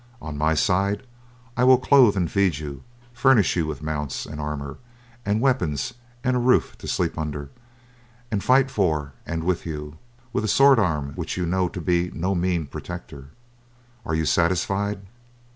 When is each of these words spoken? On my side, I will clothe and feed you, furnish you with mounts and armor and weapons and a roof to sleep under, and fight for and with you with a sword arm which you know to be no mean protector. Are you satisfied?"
On 0.19 0.35
my 0.35 0.55
side, 0.55 1.03
I 1.55 1.63
will 1.63 1.77
clothe 1.77 2.17
and 2.17 2.31
feed 2.31 2.57
you, 2.57 2.81
furnish 3.13 3.55
you 3.55 3.67
with 3.67 3.83
mounts 3.83 4.25
and 4.25 4.41
armor 4.41 4.79
and 5.27 5.41
weapons 5.41 5.93
and 6.23 6.35
a 6.35 6.39
roof 6.39 6.75
to 6.79 6.87
sleep 6.87 7.19
under, 7.19 7.51
and 8.31 8.43
fight 8.43 8.71
for 8.71 9.13
and 9.27 9.43
with 9.43 9.63
you 9.63 9.99
with 10.33 10.43
a 10.43 10.47
sword 10.47 10.79
arm 10.79 11.13
which 11.13 11.37
you 11.37 11.45
know 11.45 11.69
to 11.69 11.79
be 11.79 12.09
no 12.15 12.33
mean 12.33 12.65
protector. 12.65 13.27
Are 14.03 14.15
you 14.15 14.25
satisfied?" 14.25 15.01